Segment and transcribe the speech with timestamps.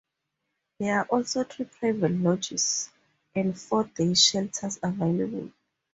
[0.79, 2.89] There are also three private lodges
[3.35, 5.51] and four day shelters available.